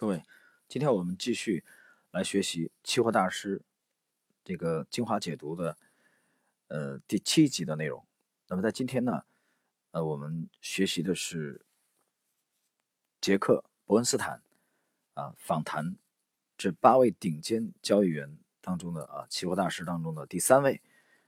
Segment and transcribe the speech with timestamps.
[0.00, 0.22] 各位，
[0.68, 1.64] 今天我们继续
[2.12, 3.60] 来学习期货大师
[4.44, 5.76] 这个精华解读的
[6.68, 8.06] 呃第七集的内容。
[8.46, 9.24] 那么在今天呢，
[9.90, 11.62] 呃，我们学习的是
[13.20, 14.40] 杰克伯恩斯坦
[15.14, 15.96] 啊访谈
[16.56, 20.80] 这八位顶尖交易员当中的啊期货大师当中的第三位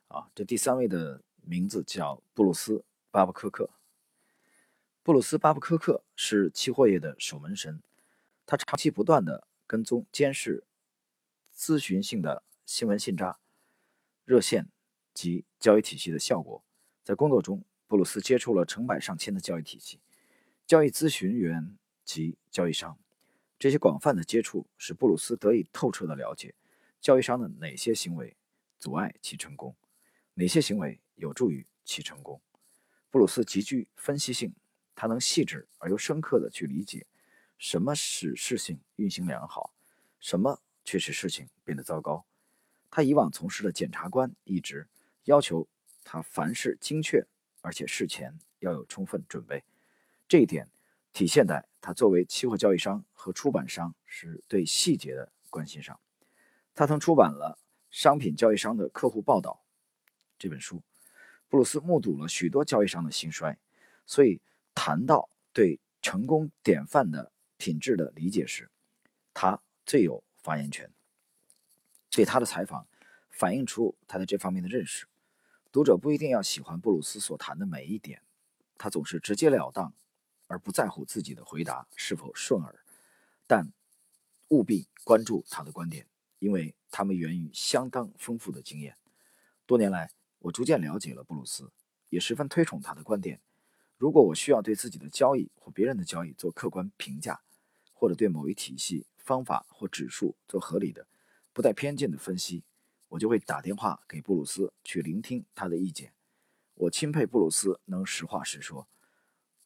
[0.07, 3.69] 啊，这第三位的名字叫布鲁斯巴布科克。
[5.03, 7.83] 布鲁斯巴布科克是期货业的守门神。
[8.51, 10.65] 他长期不断地跟踪监视
[11.55, 13.39] 咨询性的新闻信札、
[14.25, 14.67] 热线
[15.15, 16.65] 及交易体系的效果。
[17.05, 20.01] 在工作中，布鲁斯接触了成百上千的交易体系、
[20.67, 22.99] 交易咨询员及交易商。
[23.57, 26.53] 这些广泛的接触使布鲁斯得以透彻地了解
[27.01, 28.37] 交易商的哪些行为
[28.81, 29.77] 阻碍其成功，
[30.35, 32.43] 哪些行为有助于其成功。
[33.11, 34.53] 布鲁斯极具分析性，
[34.97, 37.07] 他能细致而又深刻地去理解。
[37.61, 39.75] 什么使事情运行良好，
[40.19, 42.25] 什么却使事情变得糟糕？
[42.91, 44.89] 他以往从事的检察官一职
[45.25, 45.69] 要求
[46.03, 47.27] 他凡事精确，
[47.61, 49.63] 而且事前要有充分准备。
[50.27, 50.71] 这一点
[51.13, 56.01] 体现在他作为期货交易商和出版商时对细节的关心上。
[56.75, 57.59] 他曾出版了
[57.91, 59.63] 《商品交易商的客户报道》
[60.39, 60.83] 这本书。
[61.51, 63.59] 布鲁斯目睹了许多交易商的兴衰，
[64.07, 64.41] 所以
[64.75, 67.31] 谈到对成功典范的。
[67.61, 68.71] 品质的理解时，
[69.35, 70.91] 他最有发言权。
[72.11, 72.89] 对他的采访
[73.29, 75.07] 反映出他在这方面的认识。
[75.71, 78.23] 读者不一定要喜欢布鲁斯所谈的每一点，
[78.79, 79.93] 他总是直截了当，
[80.47, 82.83] 而不在乎自己的回答是否顺耳。
[83.47, 83.71] 但
[84.49, 86.07] 务必关注他的观点，
[86.39, 88.97] 因为他们源于相当丰富的经验。
[89.67, 91.71] 多年来，我逐渐了解了布鲁斯，
[92.09, 93.39] 也十分推崇他的观点。
[93.99, 97.43] 如果我需要对自己的交易或别人的交易做客观评价，
[98.01, 101.07] 或者对某一体系、方法或指数做合理的、
[101.53, 102.65] 不带偏见的分析，
[103.09, 106.15] 我就会打电话给布鲁斯去聆听他的意见。
[106.77, 108.89] 我钦佩布鲁斯能实话实说，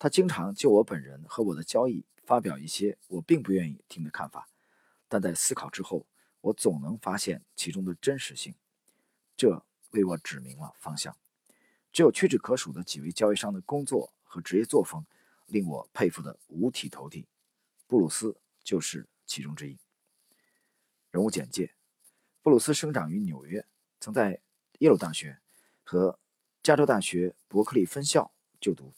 [0.00, 4.48] 他经常就我本人和我的交易发表一些我并不愿意听的看法，
[5.06, 6.04] 但在思考之后，
[6.40, 8.56] 我总能发现其中的真实性，
[9.36, 11.16] 这为我指明了方向。
[11.92, 15.06] 只有屈指可数的几位交易商的工作和职业作风
[15.46, 17.28] 令我佩服得五体投地。
[17.86, 19.78] 布鲁斯就是其中之一。
[21.10, 21.74] 人物简介：
[22.42, 23.64] 布鲁斯生长于纽约，
[24.00, 24.40] 曾在
[24.78, 25.38] 耶鲁大学
[25.82, 26.18] 和
[26.62, 28.92] 加州大学伯克利分校就读。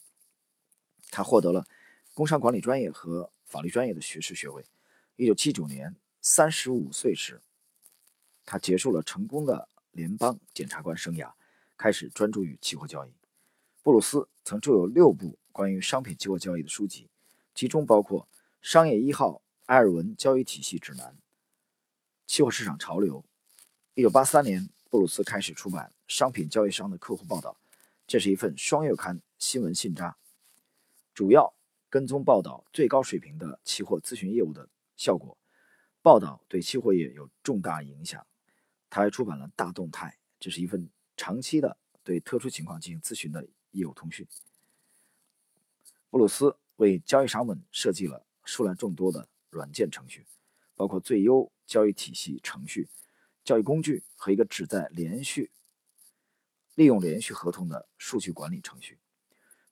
[1.11, 1.67] 他获得了
[2.13, 4.65] 工商管理专业和法律专业的学士学位。
[5.17, 7.41] 1979年，35岁时，
[8.45, 11.33] 他结束了成功的联邦检察官生涯，
[11.75, 13.13] 开始专注于期货交易。
[13.83, 17.09] 布鲁斯曾著有六部关于商品期货交易的书籍，
[17.53, 18.27] 其中包括。
[18.61, 21.17] 商业一号埃尔文交易体系指南，
[22.25, 23.23] 期货市场潮流。
[23.93, 27.57] 一九八三年，布鲁斯开始出版《商品交易商的客户报道》，
[28.05, 30.17] 这是一份双月刊新闻信札，
[31.13, 31.53] 主要
[31.89, 35.37] 跟踪报道最高水平的期货咨询业务的效果。
[36.01, 38.25] 报道对期货业有重大影响。
[38.89, 44.27] 他还出版了《大动态》，这是一份长期的对特殊情况进行咨询的业务通讯。
[46.09, 48.26] 布鲁斯为交易商们设计了。
[48.47, 50.25] 数量众多的软件程序，
[50.73, 52.89] 包括最优交易体系程序、
[53.43, 55.51] 交易工具和一个旨在连续
[56.75, 58.97] 利用连续合同的数据管理程序。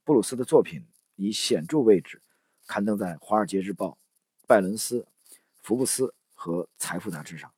[0.04, 0.86] 布鲁斯的作品
[1.16, 2.22] 以显著位置
[2.68, 3.92] 刊登在《华尔街日报》、
[4.46, 5.08] 拜伦斯、
[5.62, 7.52] 福布斯和《财富》杂志上。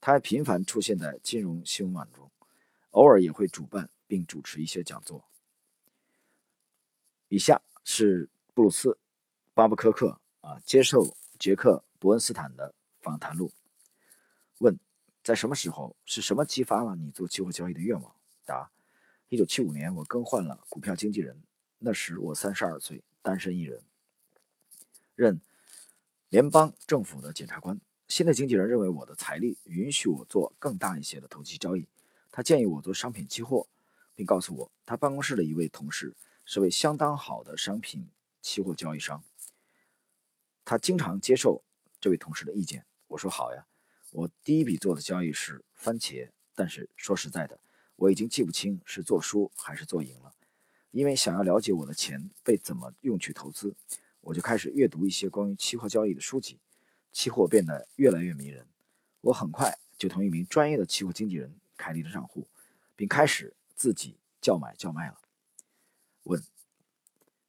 [0.00, 2.30] 他还频繁出现在金融新闻网中，
[2.90, 5.24] 偶尔也会主办并主持一些讲座。
[7.28, 8.90] 以下是布鲁斯·
[9.52, 10.20] 巴布科克。
[10.44, 13.50] 啊，接受杰克·伯恩斯坦的访谈录。
[14.58, 14.78] 问：
[15.22, 15.96] 在什么时候？
[16.04, 18.14] 是什么激发了你做期货交易的愿望？
[18.44, 18.70] 答：
[19.30, 21.42] 一九七五年，我更换了股票经纪人。
[21.78, 23.82] 那时我三十二岁，单身一人，
[25.14, 25.40] 任
[26.28, 27.80] 联邦政府的检察官。
[28.08, 31.88] 新的经纪人认为我的财力允许我做更大一些的投机交易。
[32.30, 33.66] 他建议我做商品期货，
[34.14, 36.14] 并告诉我他办公室的一位同事
[36.44, 38.06] 是位相当好的商品
[38.42, 39.24] 期货交易商。
[40.64, 41.62] 他经常接受
[42.00, 42.84] 这位同事的意见。
[43.08, 43.66] 我说好呀。
[44.10, 47.58] 我第一笔做的交易是番茄，但是说实在的，
[47.96, 50.32] 我已经记不清是做输还是做赢了。
[50.92, 53.74] 因为想要了解我的钱被怎么用去投资，
[54.20, 56.60] 我就开始阅读一些关于期货交易的书籍。
[57.10, 58.68] 期货变得越来越迷人。
[59.20, 62.46] 我很快就同一名专业的期货经纪人开立了账户，
[62.94, 65.20] 并开始自己叫买叫卖了。
[66.22, 66.40] 问：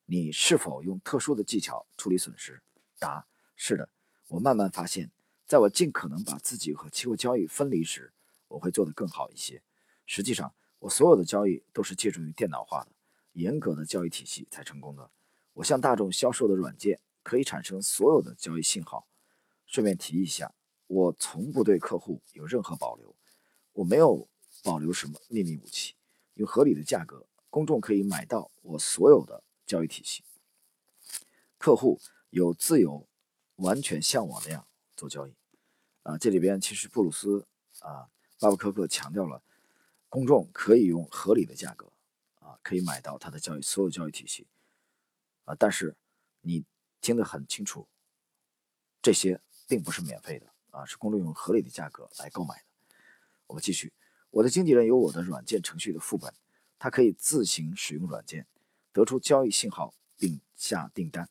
[0.05, 2.63] 你是否用特殊的技巧处理损失？
[3.05, 3.87] 答：是的，
[4.29, 5.11] 我慢慢发现，
[5.45, 8.11] 在我尽可能把自己和期货交易分离时，
[8.47, 9.61] 我会做得更好一些。
[10.07, 12.91] 实际上，我所有的交易都是借助于电脑化的、
[13.33, 15.11] 严格的交易体系才成功的。
[15.53, 19.07] 我向大众销售的软件可以产生所有的交易信号。
[19.67, 20.55] 顺便提一下，
[20.87, 23.15] 我从不对客户有任何保留，
[23.73, 24.27] 我没有
[24.63, 25.93] 保留什么秘密武器。
[26.33, 30.23] 用合理的价格，公众可以买到我所有的交易体系。
[31.57, 31.99] 客户
[32.35, 33.07] 有自由，
[33.55, 34.67] 完全像我那样
[34.97, 35.33] 做交易。
[36.03, 37.47] 啊，这里边其实布鲁斯
[37.79, 38.09] 啊，
[38.41, 39.41] 巴布科克强调了，
[40.09, 41.89] 公众可以用合理的价格
[42.41, 44.45] 啊，可以买到他的交易所有交易体系。
[45.45, 45.95] 啊，但是
[46.41, 46.65] 你
[46.99, 47.87] 听得很清楚，
[49.01, 52.65] 这些并不是免费的啊，是公众用合理的价格来购买的。
[53.47, 53.93] 我们继续。
[54.29, 56.33] 我的经纪人有我的软件程序的副本，
[56.77, 58.45] 他可以自行使用软件，
[58.91, 61.29] 得出交易信号并下订单。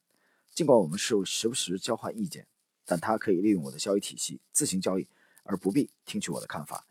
[0.54, 2.46] 尽管我们是时不时交换意见，
[2.84, 5.08] 但他可以利用我的交易体系自行交易，
[5.42, 6.86] 而不必听取我的看法。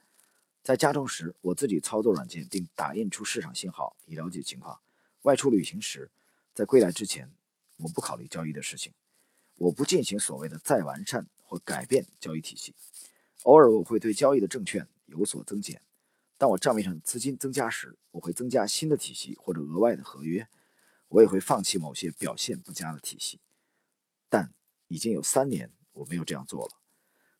[0.61, 4.81] 在家中时，我自己操作软件并打印出市场信号以了解情况。
[5.21, 6.11] 外出旅行时，
[6.53, 7.31] 在归来之前，
[7.77, 8.91] 我不考虑交易的事情。
[9.55, 12.75] 我不进行所谓的再完善或改变交易体系。
[13.43, 15.81] 偶尔我会对交易的证券有所增减。
[16.37, 20.45] 当我账面上资金增加时，我会增加新的体系或者额外的合约。
[21.09, 23.39] 我也会放弃某些表现不佳的体系。
[24.93, 26.71] 已经有三年我没有这样做了。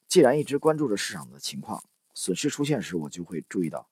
[0.07, 1.83] 既然一直关注着市场的情况，
[2.15, 3.87] 损失出现时我就会注意到，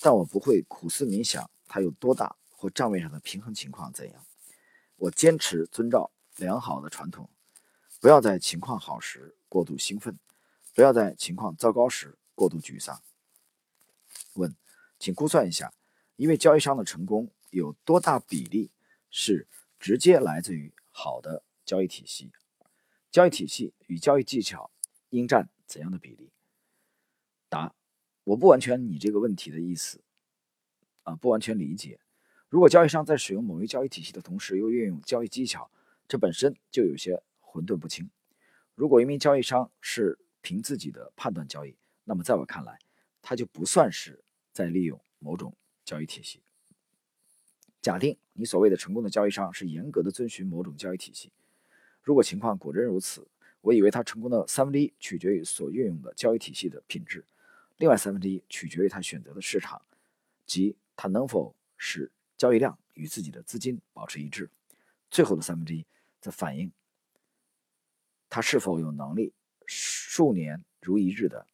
[0.00, 4.26] 但我不会苦思冥想它有多大或账面上的平衡情况怎样。
[4.96, 7.30] 我坚持遵照良好的传统，
[8.00, 10.18] 不要在情况好时过度兴奋，
[10.74, 13.00] 不要在情况糟糕时过度沮丧。
[14.34, 14.52] 问，
[14.98, 15.72] 请估算一下，
[16.16, 18.72] 一位交易商的成功有多大比例
[19.10, 19.46] 是
[19.78, 22.32] 直接来自于好的交易体系？
[23.10, 24.70] 交易体系与交易技巧
[25.08, 26.30] 应占怎样的比例？
[27.48, 27.74] 答：
[28.22, 30.00] 我不完全你这个问题的意思，
[31.02, 31.98] 啊，不完全理解。
[32.48, 35.70] 如果交易商在使用某一交易体系的同时又运用交易技巧，
[36.06, 38.08] 这本身就有些混沌不清。
[38.74, 42.78] 如果一名交易商是凭自己的判断交易，那么在我看来，
[43.20, 44.22] 他就不算是
[44.52, 46.42] 在利用某种交易体系。
[47.82, 51.32] 假定你所谓的成功的交易商是严格的遵循某种交易体系，
[52.02, 53.26] 如果情况果真如此，
[53.60, 57.24] 我以为他成功的三分之一取决于所运用的交易体系的品质，
[57.76, 59.80] 另外三分之一取决于他选择的市场，
[60.46, 64.48] 即他能否使交易量与自己的资金保持一致，
[65.10, 65.84] 最后的三分之一
[66.20, 66.72] 则反映
[68.28, 69.32] 他是否有能力
[69.66, 71.46] 数年如一日的。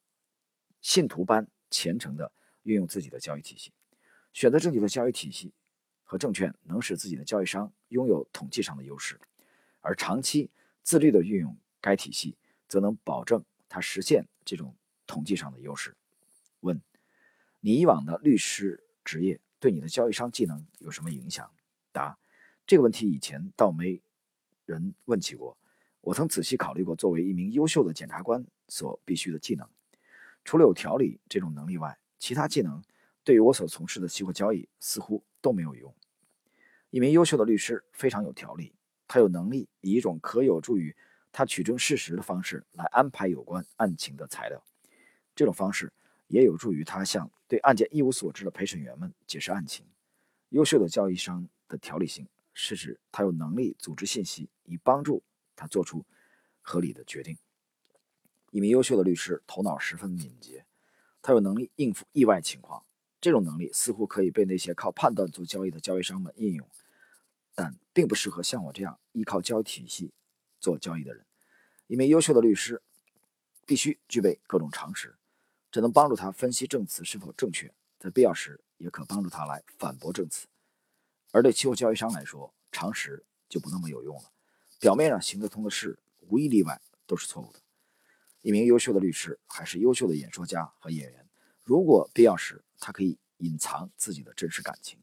[0.81, 2.31] 信徒般虔诚地
[2.63, 3.73] 运用自己的交易体系，
[4.33, 5.53] 选择正确的交易体系
[6.05, 9.17] 和证券，能使自己的交易商拥有统计上的优势；
[9.87, 10.51] 而长期
[10.83, 12.37] 自律地运用该体系，
[12.67, 14.75] 则能保证它实现这种
[15.07, 15.97] 统计上的优势。
[16.59, 16.83] 问：
[17.61, 21.49] 你以往的律师职业对你的交易商技能有什么影响？
[21.93, 22.19] 答：
[22.67, 24.03] 这个问题以前倒没
[24.65, 25.57] 人问起过。
[26.01, 29.69] 我曾仔细考虑过作为一名优秀的检察官所必须的技能。
[30.45, 32.83] 除了有条理这种能力外，其他技能
[33.23, 35.95] 对于我所从事的期货交易似乎都没有用。
[36.91, 38.75] 一名优秀的律师非常有条理，
[39.09, 40.95] 他有能力以一种可有助于
[41.33, 44.65] 他取证事实的方式来安排有关案情的材料。
[45.35, 45.93] 这种方式
[46.29, 49.87] 也有助于他向对案件一无所知的陪审员们解释案情。
[50.51, 55.23] 优秀的交易商的条理性是指他有能力组织信息，以帮助
[55.55, 56.05] 他做出
[56.63, 57.37] 合理的决定。
[58.51, 60.65] 一名优秀的律师头脑十分敏捷，
[61.21, 62.83] 他有能力应付意外情况。
[63.21, 66.67] 这种能力似乎可以被那些靠判断做交易的交易商们应用，
[67.57, 70.13] 但并不适合像我这样依靠交易体系
[70.61, 71.27] 做交易的人。
[71.89, 72.81] 一名优秀的律师
[73.67, 75.17] 必须具备各种常识，
[75.73, 80.47] 这能帮助他分析证词是否正确，在必要时也可帮助他来反驳证词。
[81.33, 84.31] 而对期货交易商来说，常识就不那么有用了。
[84.79, 85.99] 表面上行得通的事，
[86.29, 87.61] 无一例外都是错误的。
[88.43, 91.29] 一名优秀的律师还是优秀的演说家和演员。
[91.65, 95.01] 如果必要时，他可以隐藏自己的真实感情，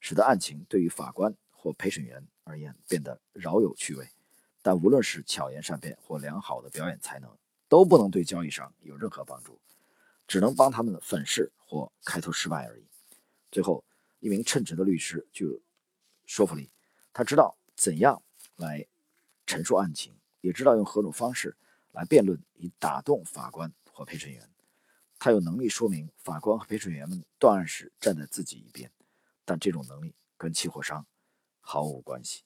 [0.00, 4.04] 使得案情对于法官或陪审员而言变得饶有趣味。
[4.60, 7.30] 但无论是巧言善辩或良好的表演才能，
[7.68, 9.60] 都不能对交易商有任何帮助，
[10.26, 12.84] 只能帮他们粉饰或开头失败而已。
[13.52, 13.84] 最后，
[14.18, 15.60] 一名称职的律师具有
[16.26, 16.68] 说服力，
[17.12, 18.20] 他知道怎样
[18.56, 18.84] 来
[19.46, 21.56] 陈述案情，也知道用何种方式。
[21.92, 24.48] 来辩论以打动法官或陪审员，
[25.18, 28.90] 他有能力说明法官和陪审员们断案时站在自己一边，
[29.44, 31.06] 但这种能力跟期货商
[31.62, 32.42] 毫无关系。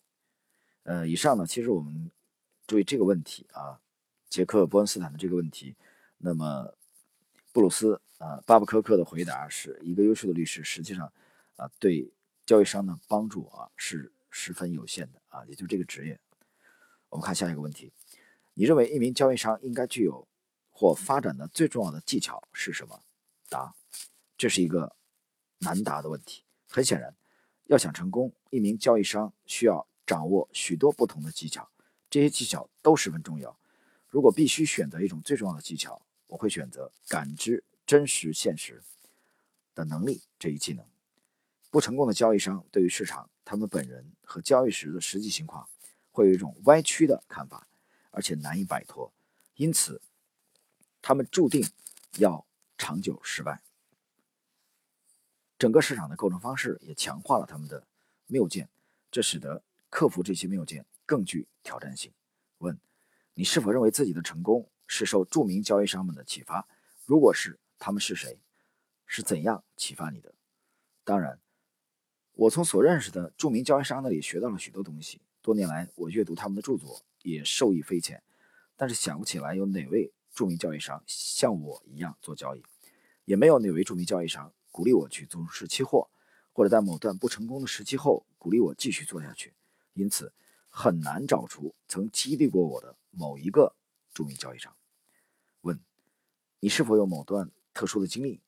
[0.84, 2.12] 呃，以上呢，其实我们
[2.68, 3.80] 注意这个问题啊，
[4.28, 5.74] 杰克·伯恩斯坦的这个问题，
[6.18, 6.72] 那么
[7.52, 11.12] 布鲁斯啊巴布科克的回答是一个优秀的律师，实际上
[11.56, 12.08] 啊对
[12.44, 16.20] 交易商的帮助啊是十分有限的啊，也就这个职业。
[17.08, 17.92] 我们看下一个问题，
[18.54, 20.28] 你认为一名交易商应该具有
[20.70, 23.02] 或发展的最重要的技巧是什么？
[23.48, 23.74] 答：
[24.36, 24.94] 这是一个
[25.58, 26.44] 难答的问题。
[26.68, 27.14] 很显然，
[27.66, 31.68] 要想成功，一名交易商需要掌握许多不同的技巧，
[32.08, 33.56] 这些技巧都十分重要。
[34.08, 38.82] 如果必须选择一种最重要的技巧，我会选择感知真实现实
[39.74, 40.84] 的能力这一技能。
[41.70, 45.68] 不成功的交易商对于市场、他们本人和交易时的实际情况
[46.12, 47.66] 会有一种歪曲的看法，
[48.10, 49.12] 而且难以摆脱，
[49.56, 50.00] 因此
[51.02, 51.68] 他们注定
[52.18, 52.46] 要
[52.78, 53.60] 长久失败。
[55.58, 57.86] 整个市场的构成方式也强化了他们的
[58.26, 58.68] 谬见，
[59.10, 62.12] 这使得克服这些谬见更具挑战性。
[62.58, 62.78] 问。
[63.38, 66.66] 你是否认为自己的成功是受著名交易商们的启发？
[67.04, 68.38] 如果是，他们是谁？
[69.04, 70.32] 是怎样启发你的？
[71.04, 71.38] 当然，
[72.32, 75.20] 我从所认识的著名交易商那里学到了许多东西。
[75.42, 78.22] 多年来，我阅读他们的著作也受益匪浅。
[78.74, 82.64] 但是想不起来有哪位著名交易商像我一样做交易，
[83.26, 86.10] 也没有哪位著名交易商鼓励我去从事期货，
[86.52, 89.54] 或者在某段不成功的时期后鼓励我继续做下去。
[89.94, 90.34] 因此，
[90.68, 92.94] 很难找出曾激励过我的。
[93.10, 93.74] 某一个
[94.12, 94.76] 著名交易商
[95.62, 95.80] 问
[96.60, 98.42] ：“你是否有某段特殊的经历？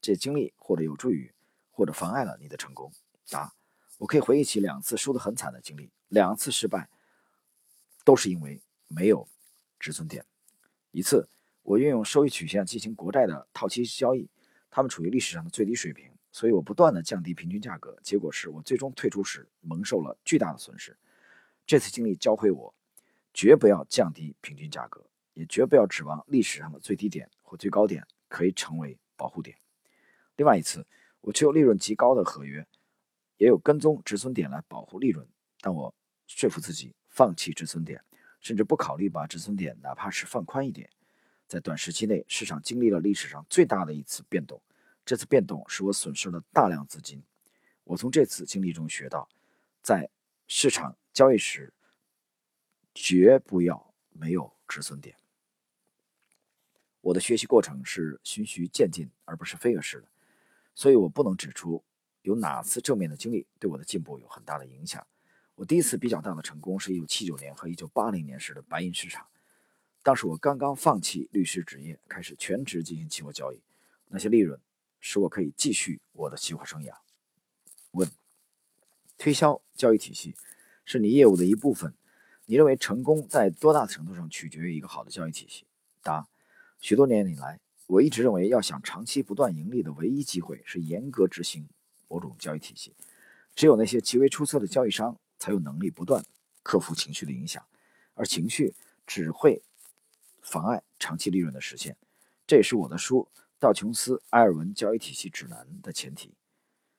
[0.00, 1.32] 这经历或者有助于，
[1.70, 2.92] 或者妨碍了你的成功？”
[3.30, 3.54] 答
[3.98, 6.90] ：“我可以回忆起两次输得很惨的经历，两次失败
[8.04, 9.28] 都是因为没有
[9.78, 10.26] 止损点。
[10.90, 11.28] 一次，
[11.62, 14.28] 我运用收益曲线进行国债的套期交易，
[14.70, 20.96] 他们处于历史上的最低水平，所以我不断的降低平均价格，结果是我最终退出时蒙受了巨大的损失。
[21.66, 22.74] 这次经历教会我。”
[23.34, 29.56] 绝不要降低平均价格，也绝不要指望历史上的最低点或最高点可以成为保护点。
[30.34, 30.84] 另外一次，
[31.20, 32.66] 我持有利润极高的合约，
[33.36, 35.28] 也有跟踪止损点来保护利润，
[35.60, 35.94] 但我
[36.26, 38.02] 说服自己放弃止损点，
[38.40, 40.90] 甚至不考虑把止损点哪怕是放宽一点。
[41.48, 44.62] 在短时期内，市场经历了历史上最大的一次变动，
[45.04, 47.20] 这次变动使我损失了大量资金。
[47.82, 49.28] 我从这次经历中学到，
[49.82, 50.08] 在
[50.46, 51.72] 市场交易时。
[53.00, 55.14] 绝不要没有止损点。
[57.00, 60.08] 我的学习过程是循序渐进，而不是飞跃式的，
[60.74, 61.84] 所以我不能指出
[62.22, 65.06] 有哪次正面的经历对我的进步有很大的影响。
[65.54, 69.24] 我第一次比较大的成功是1979年和1980年时的白银市场，
[70.02, 73.60] 当时我刚刚放弃律师职业，开始全职进行期货交易，
[74.08, 74.58] 那些利润
[75.00, 76.94] 使我可以继续我的期货生涯。
[77.90, 78.10] 问：
[79.16, 80.34] 推销交易体系
[80.84, 81.94] 是你业务的一部分？
[82.46, 85.66] 你认为成功在多大程度上取决于一个好的交易体系？
[86.02, 86.26] 答：
[86.80, 91.68] 许多年以来，我一直认为，要想长期不断盈利的唯一机会是严格执行
[92.08, 92.94] 某种交易体系。
[93.54, 96.24] 只有那些极为出色的交易商才有能力不断
[96.62, 97.62] 克服情绪的影响，
[98.14, 98.72] 而情绪
[99.06, 99.62] 只会
[100.48, 101.94] 妨碍长期利润的实现。
[102.46, 103.28] 这也是我的书
[103.58, 106.34] 《道琼斯埃尔文交易体系指南》的前提。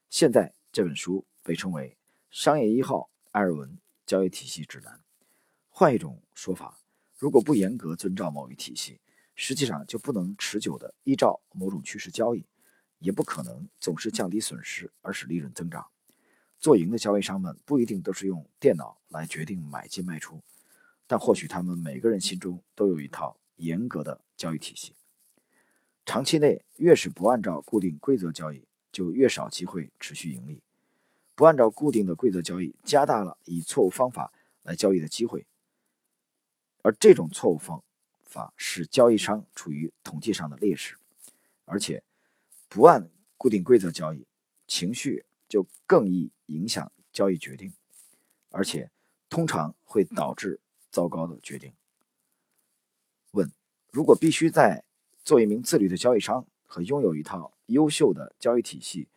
[0.07, 1.89] 现在这本书被称为
[2.29, 4.93] 《商业一号埃尔文交易体系指南》。
[5.67, 6.77] 换一种说法，
[7.17, 9.01] 如果不严格遵照某一体系，
[9.33, 12.45] 实际上就不能持久地依照某种趋势交易，
[12.99, 15.87] 也不可能总是降低损失而使利润增长。
[16.59, 20.43] 做赢的交易商们不一定都是用电脑来决定买进卖出，
[21.07, 24.93] 但或许他们每个人心中都有一套严格的交易体系。
[26.05, 30.61] 长期内越是不按照固定规则交易，就越少机会持续盈利。
[31.35, 35.45] 不按照固定的规则交易，加大了以错误方法来交易的机会。
[36.81, 37.83] 而这种错误方
[38.23, 40.97] 法使交易商处于统计上的劣势，
[41.65, 42.03] 而且
[42.67, 44.25] 不按固定规则交易，
[44.67, 47.71] 情绪就更易影响交易决定，
[48.49, 48.89] 而且
[49.29, 51.71] 通常会导致糟糕的决定。
[53.91, 54.83] 如果必须在
[55.23, 59.07] 做一名自律的交易商和拥有一套优秀的交易体系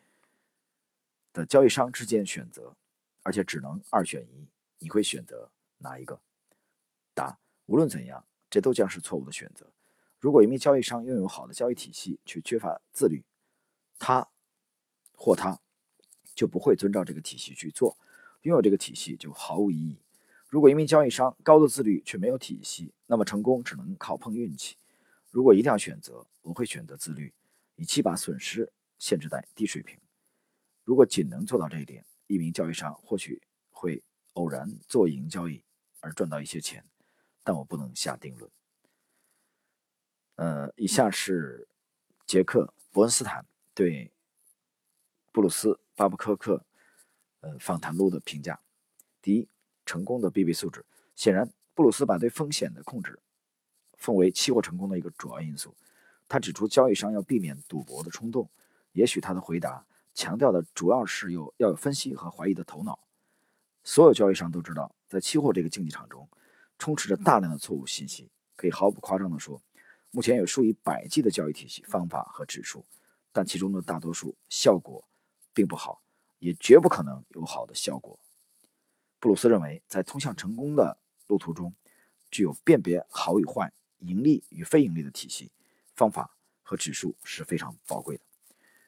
[1.32, 2.74] 的交易商之间选择，
[3.22, 4.48] 而且只能二选一，
[4.78, 6.20] 你会选择哪一个？
[7.14, 7.38] 答。
[7.66, 9.66] 无论怎样，这都将是错误的选择。
[10.18, 13.24] 如果一名交易商拥有好的交易体系，却缺乏自律，
[13.98, 14.28] 他
[15.14, 15.58] 或他
[16.34, 17.96] 就不会遵照这个体系去做，
[18.42, 19.96] 拥有这个体系就毫无意义。
[20.52, 24.76] 如果一名交易商高度自律却没有体系，那么成功只能靠碰运气。
[25.30, 27.32] 如果一定要选择，我会选择自律，
[27.76, 29.98] 以期把损失限制在低水平。
[30.84, 33.40] 如果仅能做到这一点，一名交易商或许
[33.70, 34.02] 会
[34.34, 35.64] 偶然做赢交易
[36.00, 36.84] 而赚到一些钱。
[37.42, 38.50] 但我不能下定论。
[40.34, 41.66] 呃，以下是
[42.26, 44.12] 杰克·伯恩斯坦对
[45.32, 46.66] 布鲁斯·巴布科克
[47.40, 48.60] 呃访谈录的评价：
[49.22, 49.48] 第一，
[49.92, 50.82] 成功的必备素质。
[51.14, 53.18] 显然，布鲁斯把对风险的控制
[53.98, 55.74] 奉为期货成功的一个主要因素。
[56.26, 58.48] 他指出，交易商要避免赌博的冲动。
[58.92, 59.84] 也许他的回答
[60.14, 62.98] 强调的主要是有要有分析和怀疑的头脑。
[63.84, 66.26] 所有交易商都知道，在期货这个竞技场中，
[66.78, 68.30] 充斥着大量的错误信息。
[68.56, 69.60] 可以毫不夸张地说，
[70.10, 72.86] 目前有数以百计的交易体系、方法和指数，
[73.30, 75.04] 但其中的大多数效果
[75.52, 76.00] 并不好，
[76.38, 78.18] 也绝不可能有好的效果。
[79.22, 80.98] 布鲁斯认为，在通向成功的
[81.28, 81.72] 路途中，
[82.28, 85.52] 具有辨别好与坏、盈利与非盈利的体系、
[85.94, 88.24] 方法和指数是非常宝贵的。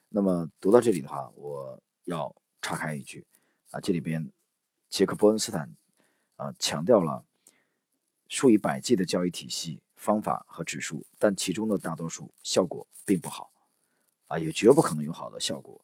[0.09, 3.25] 那么读到这里的话，我要岔开一句
[3.71, 4.29] 啊，这里边
[4.91, 5.73] 杰克·伯恩斯坦
[6.35, 7.25] 啊强调了。
[8.27, 13.53] 数以百计的交易体系、方法和指数，但其中的大多数效果并不好，
[14.27, 15.81] 啊，也绝不可能有好的效果。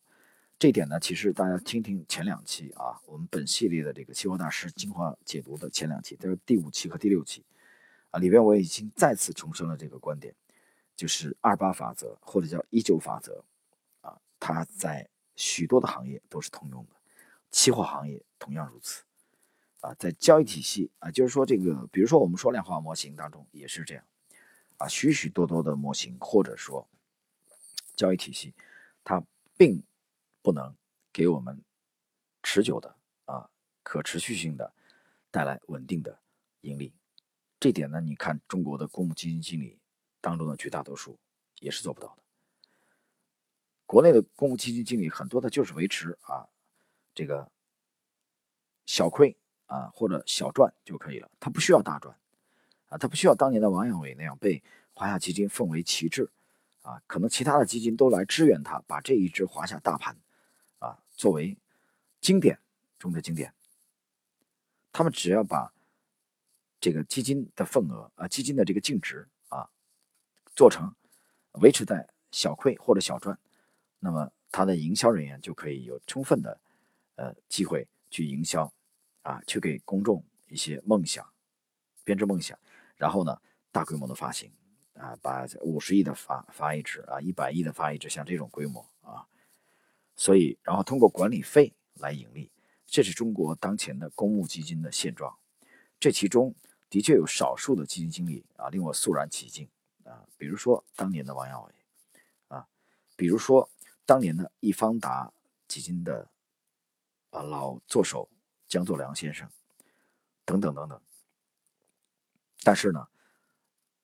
[0.60, 7.42] 这点呢，其实大家听听前两期啊，我们本系列的这个期货大师精华解读的前两期，都是第五期和第六期，
[8.10, 10.34] 啊，里边我已经再次重申了这个观点，
[10.94, 13.42] 就是二八法则或者叫一九法则，
[14.02, 16.96] 啊，它在许多的行业都是通用的，
[17.50, 19.02] 期货行业同样如此。
[19.80, 24.04] 啊，在交易体系啊，就是说这个，比如说我们说量化模型当中也是这样，
[24.76, 26.86] 啊，许许多多的模型或者说
[27.96, 28.52] 交易体系，
[29.02, 29.24] 它
[29.56, 29.82] 并
[30.42, 30.74] 不能
[31.12, 31.62] 给我们
[32.42, 33.50] 持久的啊
[33.82, 34.72] 可持续性的
[35.30, 36.18] 带来稳定的
[36.60, 36.92] 盈利。
[37.58, 39.78] 这点呢，你看中国的公募基金经理
[40.20, 41.18] 当中的绝大多数
[41.58, 42.22] 也是做不到的。
[43.86, 46.48] 国内的公募基金经理很多的就是维持啊
[47.14, 47.50] 这个
[48.86, 49.36] 小亏。
[49.70, 52.12] 啊，或者小赚就可以了，他不需要大赚，
[52.88, 54.60] 啊，他不需要当年的王阳伟那样被
[54.92, 56.28] 华夏基金奉为旗帜，
[56.82, 60.16] 啊，可能其他的基金都来支援他，把这一支华夏大盘，
[61.20, 61.54] 作为
[62.18, 62.58] 经典
[62.98, 63.52] 中的经典。
[64.90, 65.70] 他们只要把
[66.80, 69.68] 这个基金的份额啊，基金的这个净值啊，
[70.56, 70.94] 做成
[71.60, 73.38] 维持在小亏或者小赚，
[73.98, 76.58] 那么他的营销人员就可以有充分的
[77.16, 78.72] 呃机会去营销。
[79.22, 81.30] 啊，去给公众一些梦想，
[82.04, 82.58] 编织梦想，
[82.96, 83.38] 然后呢，
[83.70, 84.50] 大规模的发行，
[84.94, 89.28] 啊，把五十亿的发发一支啊，一百亿的发一支，像这种规模啊，
[90.20, 92.52] 所以，然后通过管理费来盈利，
[92.84, 95.34] 这是中国当前的公募基金的现状。
[95.98, 96.54] 这其中
[96.90, 99.66] 的确有少数的基金经理啊，令我肃然起敬
[100.04, 101.74] 啊，比如说当年的王耀伟
[102.48, 102.68] 啊，
[103.16, 103.70] 比如说
[104.04, 105.32] 当年的易方达
[105.66, 106.28] 基金的
[107.30, 108.28] 啊老做手。
[108.68, 109.50] 江作良先生，
[110.44, 111.00] 等等等等。
[112.62, 113.08] 但是呢，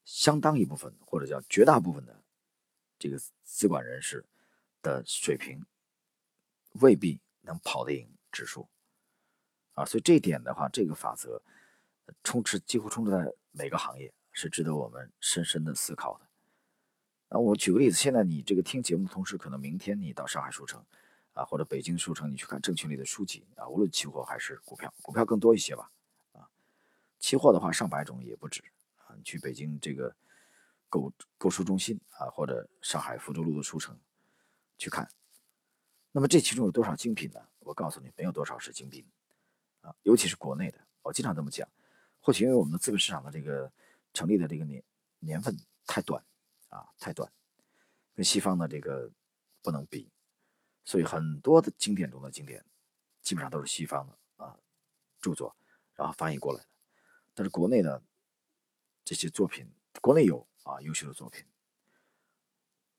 [0.05, 2.21] 相当一部分或者叫绝大部分的
[2.99, 4.25] 这个资管人士
[4.83, 5.65] 的水平，
[6.81, 8.69] 未必能跑得赢指数
[9.75, 9.85] 啊。
[9.85, 11.43] 所以这一点的话，这个法则
[12.23, 16.27] 充斥几乎充斥在每个行业，是值得我们深深的思考的。
[17.29, 20.85] 那我举个例子，现在你这个听节目的同时，可能明天你到上海书城。
[21.33, 25.91] 啊，或者北京书城，你去看证券里的书籍啊，无论期货还是股票，股票更多一些吧。
[26.33, 26.49] 啊，
[27.19, 28.65] 期货的话上百种也不止
[29.05, 29.15] 啊。
[29.15, 30.17] 你去北京这个
[30.89, 34.01] 购购书中心啊，或者上海福州路的书城
[34.79, 35.07] 去看，
[36.17, 37.47] 那么这其中有多少精品呢？
[37.59, 39.07] 我告诉你，没有多少是精品
[39.83, 40.81] 啊，尤其是国内的。
[41.03, 41.69] 我经常这么讲，
[42.23, 43.71] 或许因为我们的资本市场的这个
[44.15, 44.83] 成立的这个年
[45.19, 46.25] 年份太短
[46.71, 47.31] 啊，太短，
[48.15, 49.11] 跟西方的这个
[49.61, 50.11] 不能比。
[50.87, 52.65] 所以很多的经典中的经典，
[53.21, 54.59] 基本上都是西方的啊
[55.21, 55.55] 著作，
[55.97, 56.69] 然后翻译过来的。
[57.35, 58.03] 但是国内的
[59.05, 61.45] 这些作品，国内有啊优秀的作品，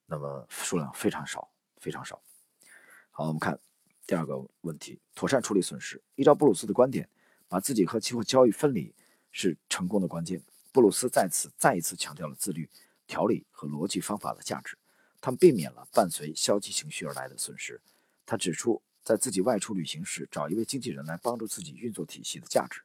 [0.05, 2.21] 那么数量非常少，非常少。
[3.17, 3.59] 好，我们看
[4.05, 5.99] 第二个问题：妥善处理损失。
[6.13, 7.09] 依照布鲁斯的观点，
[7.47, 8.93] 把自己和期货交易分离
[9.31, 10.39] 是成功的关键。
[10.71, 12.69] 布鲁斯在此再一次强调了自律、
[13.07, 14.77] 条理和逻辑方法的价值。
[15.19, 17.81] 他们避免了伴随消极情绪而来的损失。
[18.23, 22.83] 他指出，在自己外出旅行时找一位经纪人来帮助自己运作体系的价值。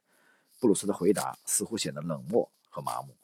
[0.59, 3.15] 布鲁斯的回答似乎显得冷漠和麻木，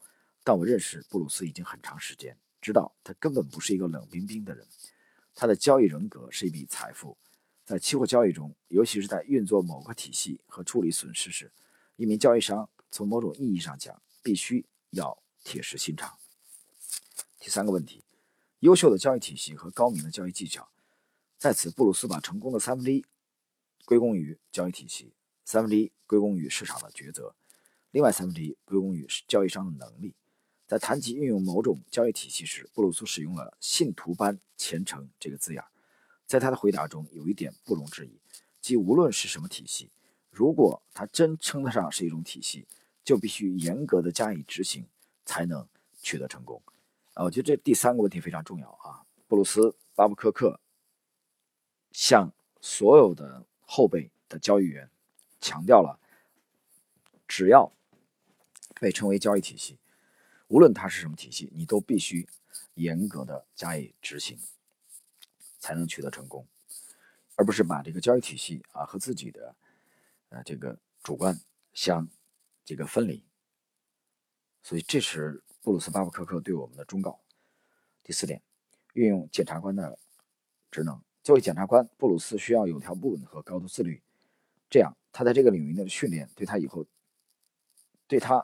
[0.43, 4.63] 但我认识布鲁斯已经很长时间，知道他根本不是一个冷冰冰的人。
[5.33, 7.17] 他的交易人格是一笔财富。
[7.65, 11.51] 在期货交易中，尤其是在运作某个体系和处理损失时，
[11.95, 16.17] 一名交易商从某种意义上讲，必须要铁石心肠。
[17.39, 18.03] 第三个问题。
[18.61, 20.69] 优秀的交易体系和高明的交易技巧，
[21.37, 23.05] 在此，布鲁斯把成功的三分之一
[23.85, 25.13] 归功于交易体系，
[25.45, 27.33] 三分之一归功于市场的抉择，
[27.91, 30.13] 另外三分之一归功于交易商的能力。
[30.69, 35.63] 在谈及运用某种交易体系时，布鲁斯使用了“信徒般虔诚”这个字眼。
[36.27, 38.19] 在他的回答中，有一点不容置疑，
[38.61, 39.89] 即无论是什么体系，
[40.29, 42.67] 如果它真称得上是一种体系，
[43.03, 44.85] 就必须严格的加以执行，
[45.25, 45.67] 才能
[46.03, 46.61] 取得成功。
[47.15, 49.01] 啊，我觉得这第三个问题非常重要啊。
[49.27, 49.61] 布鲁斯·
[49.95, 50.59] 巴布科克
[51.91, 54.87] 向所有的后辈的交易员
[55.41, 55.99] 强调了，
[57.27, 57.73] 只要
[58.79, 59.78] 被称为交易体系。
[60.49, 62.27] 无论它是什么体系，你都必须
[62.73, 64.37] 严格的加以执行，
[65.59, 66.45] 才能取得成功，
[67.35, 69.55] 而不是把这个交易体系啊和自己的
[70.29, 71.39] 呃这个主观
[71.73, 72.07] 相
[72.65, 73.23] 这个分离。
[74.63, 77.19] 所以这是布鲁斯巴布科克对我们的忠告。
[78.03, 78.41] 第四点，
[78.93, 79.99] 运用检察官的
[80.71, 80.99] 职能。
[81.21, 84.01] 作为检察官，布鲁斯需要有条不紊和高度自律，
[84.67, 86.83] 这样他在这个领域的训练对他以后
[88.07, 88.43] 对他。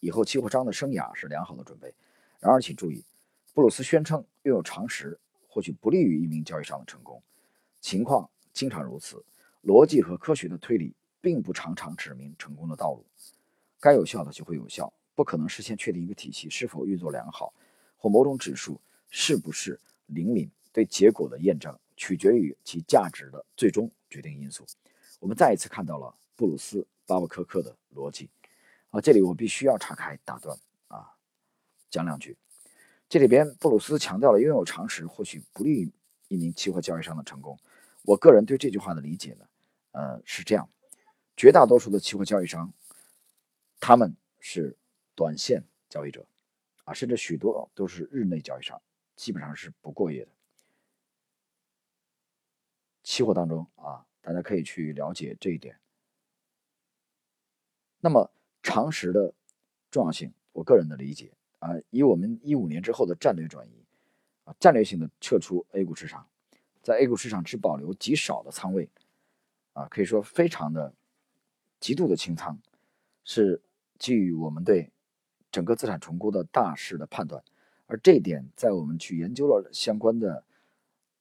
[0.00, 1.94] 以后期货商的生涯是良好的准备。
[2.40, 3.04] 然而，请注意，
[3.54, 7.22] 布鲁斯宣称拥有常识或许不利于一名交易商的成功。
[7.80, 9.24] 情况经常如此，
[9.62, 13.06] 逻辑和科学的推理并不常常指明成功的道路。
[13.78, 17.54] 该有效的就会有效，不可能事先确定一个体系是否运作良好，
[17.96, 20.50] 或某种指数是不是灵敏。
[20.72, 24.64] 对结果的验证取决于其价值的最终决定因素。
[25.18, 28.30] 我们再一次看到了布鲁斯巴布科克的逻辑。
[28.90, 31.14] 啊，这里我必须要岔开打断啊，
[31.90, 32.36] 讲两句。
[33.08, 35.92] 这里边布鲁斯强调了拥有常识或许不利于
[36.28, 37.58] 一名期货交易商的成功。
[38.02, 39.46] 我个人对这句话的理解呢，
[39.92, 40.68] 呃，是这样：
[41.36, 42.72] 绝大多数的期货交易商，
[43.78, 44.76] 他们是
[45.14, 46.26] 短线交易者
[46.84, 48.80] 啊，甚至许多都是日内交易商，
[49.14, 50.32] 基本上是不过夜的。
[53.04, 55.78] 期货当中啊，大家可以去了解这一点。
[58.00, 58.32] 那么。
[58.70, 59.34] 常识的
[59.90, 63.84] 重要性，我个人的理解啊，以我们一五年之后的战略转移
[64.44, 66.24] 啊，战略性的撤出 A 股市场，
[66.80, 68.88] 在 A 股市场只保留极少的仓位
[69.72, 70.94] 啊，可以说非常的
[71.80, 72.60] 极度的清仓，
[73.24, 73.60] 是
[73.98, 74.92] 基于我们对
[75.50, 77.42] 整个资产重估的大势的判断，
[77.86, 80.44] 而这一点在我们去研究了相关的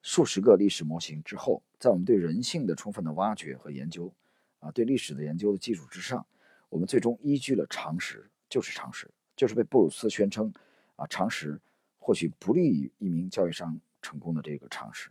[0.04, 4.14] 数十个历史模型之后，在我们对人性的充分的挖掘和研究
[4.60, 6.24] 啊，对历史的研究的基础之上。
[6.70, 10.54] 我们最终依据了常识，就是常识，就是被布鲁斯宣称
[10.96, 11.60] 啊，常识
[11.98, 15.10] 或许不利于一名交易商成功的这个常识。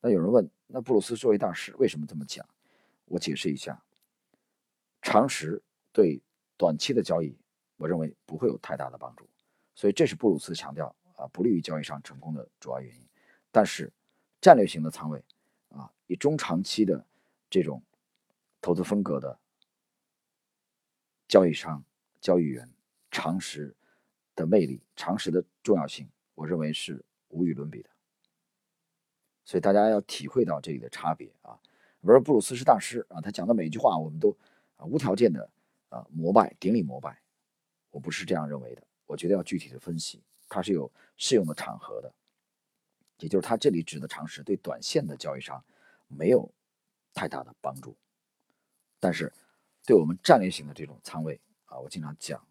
[0.00, 2.46] 那有人问，那布鲁斯作为大师为什么这么讲？
[3.06, 3.82] 我解释一下，
[5.02, 6.20] 常识对
[6.56, 7.36] 短期的交易，
[7.76, 9.28] 我认为不会有太大的帮助，
[9.74, 13.08] 所以这是布鲁斯强调啊，不利于交易商成功的主要原因。
[13.50, 13.92] 但是
[14.40, 15.24] 战略型的仓位
[15.70, 17.04] 啊，以中长期的
[17.48, 17.82] 这种
[18.60, 19.39] 投资风格的。
[21.30, 21.80] 交易商、
[22.20, 22.68] 交易员
[23.08, 23.72] 常识
[24.34, 27.90] 的魅力、常识的重要性，我认为是无与伦比的。
[29.44, 31.56] 所以大家要体会到这里的差别啊！
[32.00, 34.36] 不是布鲁斯是大师啊，他讲的每一句话我们都
[34.76, 35.48] 啊无条件的
[35.88, 37.22] 啊膜拜、顶礼膜拜。
[37.92, 42.12] 我不是这样认为的，我觉得要具体的分析，它是有适用的场合的。
[43.20, 45.64] 也就是他这里指的常识对短线的交易商
[46.08, 46.52] 没有
[47.14, 47.96] 太大的帮助，
[48.98, 49.32] 但是。
[49.84, 52.46] 对我们战略性的这种仓位啊，我经常讲，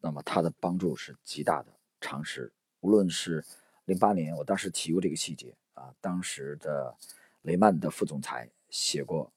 [0.00, 1.72] 那么它的帮助是极大的。
[2.00, 3.44] 常识，无论是
[3.84, 6.96] 零八年，我当时提过这个细节啊，当时的
[7.42, 9.30] 雷曼的副总裁写过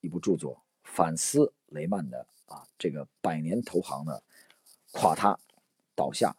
[0.00, 4.22] 一部著作，反思雷曼的啊这个百年投行的
[4.92, 5.38] 垮塌
[5.94, 6.34] 倒下，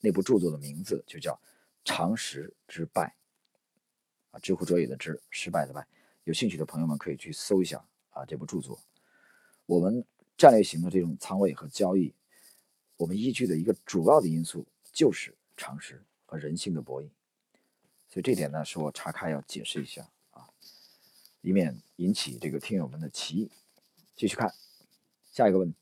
[0.00, 1.34] 那部著作的名字就叫
[1.84, 3.14] 《常识之败》
[4.36, 5.86] 啊，知乎者也的知，失败的败。
[6.24, 8.80] 有兴趣的朋友们可以去搜一下啊这部著作。
[9.66, 10.04] 我们
[10.36, 12.12] 战略型的这种仓位和交易，
[12.96, 17.08] 我们依据的一个主要的因素就是常识和人性的博弈，
[18.08, 20.48] 所以这点呢是我岔开要解释一下啊，
[21.40, 23.50] 以免引起这个听友们的歧义。
[24.14, 24.52] 继续看
[25.30, 25.74] 下一个问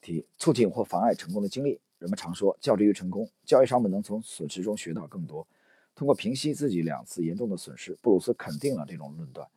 [0.00, 1.80] 题：促进或妨碍成功的经历。
[1.98, 5.48] 人们常说，较之于成功，交易商们能从损失中学到更多。
[5.94, 9.48] 通过平息自己两次严重的损失，布鲁斯肯定了这种论断。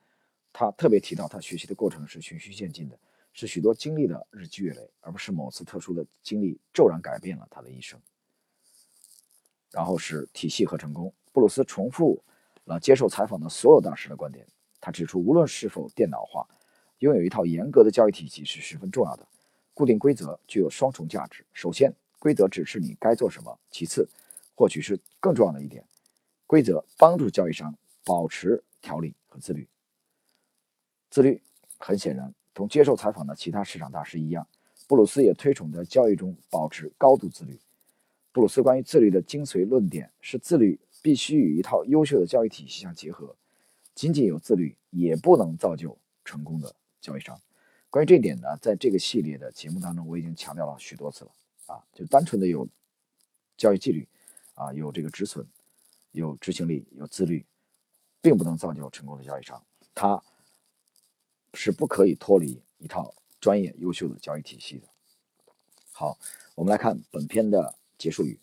[0.54, 2.98] 他特别提到，他学习的过程是循序渐进的。
[3.34, 8.00] 是许多经历的日积月累，而不是某次特殊的经历骤然改变了他的一生。
[9.72, 11.14] 然后是体系和成功。
[11.32, 12.22] 布鲁斯重复
[12.66, 14.46] 了接受采访的所有大师的观点。
[14.82, 16.48] 他指出，无论是否电脑化，
[17.00, 19.28] 拥有一套严格的交易体系是十分重要的。
[19.74, 24.10] 固定规则具有双重价值：首先，规则指示你该做什么；其次，
[24.56, 25.86] 或许是更重要的一点，
[26.48, 29.68] 规则帮助交易商保持条理和自律。
[31.10, 31.42] 自律，
[31.78, 32.34] 很显然。
[32.60, 34.46] 同接受采访的其他市场大师一样，
[34.86, 37.58] 布鲁斯也推崇在交易中保持高度自律。
[38.34, 43.34] 布鲁斯关于自律的精髓论点是：自律必须与一套优秀的交易体系相结合，
[43.96, 47.40] 仅仅有自律也不能造就成功的交易商。
[47.90, 51.32] 关于这一点呢，在这个系列的节目当中，我已经强调了许多次了
[51.68, 52.68] 啊，就单纯的有
[53.56, 54.06] 交易纪律
[54.56, 55.48] 啊，有这个止损，
[56.12, 57.46] 有执行力，有自律，
[58.20, 59.64] 并不能造就成功的交易商。
[59.96, 60.22] 它
[61.54, 64.88] 是不可以脱离一套专业优秀的交易体系的。
[65.92, 66.18] 好，
[66.56, 68.40] 我们来看本篇的结束语。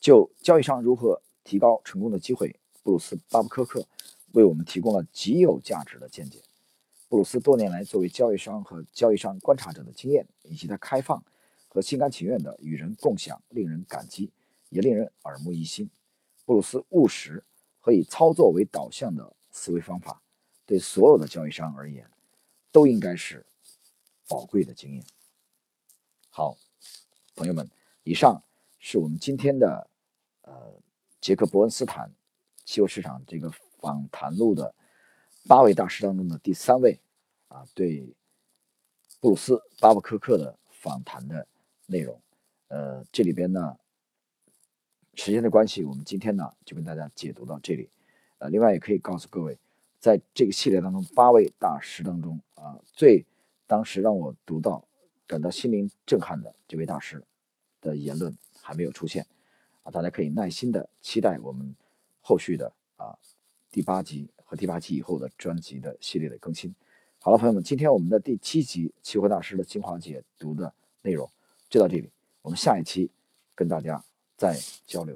[0.00, 3.86] 就交易商如何提高成功的机会，布鲁斯·巴布科克
[4.32, 6.42] 为我们提供了极有价值的见解。
[7.08, 11.24] 布鲁斯多年来作为交易商和交易商观察者的经验，以及他开放
[11.66, 14.30] 和心甘情愿的与人共享，令人感激，
[14.68, 15.88] 也令人耳目一新。
[16.44, 17.42] 布鲁斯务实
[17.80, 20.22] 和以操作为导向的思维方法，
[20.68, 22.06] 对所有的交易商而言，
[22.70, 23.46] 都应该是
[24.28, 25.02] 宝贵的经验。
[26.28, 26.58] 好，
[27.34, 27.66] 朋友们，
[28.02, 28.44] 以上
[28.78, 29.88] 是我们今天的
[30.42, 30.78] 呃
[31.22, 32.12] 杰克伯恩斯坦
[32.66, 34.74] 期货市场这个访谈录的
[35.46, 37.00] 八位大师当中的第三位
[37.48, 38.14] 啊，对
[39.20, 41.48] 布鲁斯巴布科克的访谈的
[41.86, 42.20] 内容。
[42.66, 43.78] 呃，这里边呢，
[45.14, 47.88] 时间的关系，我们今天呢就跟大家解读到这里。
[48.36, 49.58] 呃，另外也可以告诉各位，
[49.98, 53.24] 在这个系列当中，八位大师当中啊，最
[53.66, 54.84] 当时让我读到。
[55.28, 57.22] 感到心灵震撼的这位大师
[57.82, 59.26] 的言论还没有出现
[59.82, 61.76] 啊，大家可以耐心的期待我们
[62.22, 63.14] 后续的啊
[63.70, 66.74] 第八集和第八集以后的专辑的系列的更新。
[67.18, 71.30] 好了，朋友们，今天我们的第七集期货大师的精华解读的内容
[71.68, 73.10] 就到这里，我们下一期
[73.54, 74.02] 跟大家
[74.34, 75.14] 再交流。